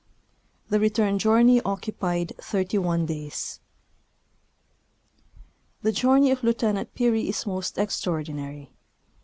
The 0.69 0.79
return 0.79 1.19
journey 1.19 1.61
occupied 1.63 2.33
thirty 2.41 2.79
one 2.79 3.05
days. 3.05 3.59
The 5.83 5.91
journey 5.91 6.31
of 6.31 6.43
Lieutenant 6.43 6.95
Peary 6.95 7.29
is 7.29 7.45
most 7.45 7.77
extraordinary. 7.77 8.71